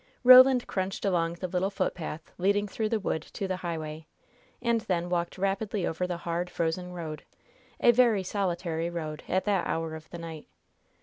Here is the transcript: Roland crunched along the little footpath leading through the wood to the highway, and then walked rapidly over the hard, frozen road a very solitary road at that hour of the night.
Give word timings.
Roland 0.23 0.65
crunched 0.65 1.05
along 1.05 1.33
the 1.35 1.47
little 1.47 1.69
footpath 1.69 2.31
leading 2.39 2.67
through 2.67 2.89
the 2.89 2.99
wood 2.99 3.21
to 3.21 3.47
the 3.47 3.57
highway, 3.57 4.07
and 4.59 4.81
then 4.81 5.09
walked 5.09 5.37
rapidly 5.37 5.85
over 5.85 6.07
the 6.07 6.17
hard, 6.17 6.49
frozen 6.49 6.91
road 6.91 7.23
a 7.79 7.91
very 7.91 8.23
solitary 8.23 8.89
road 8.89 9.21
at 9.27 9.45
that 9.45 9.67
hour 9.67 9.93
of 9.93 10.09
the 10.09 10.17
night. 10.17 10.47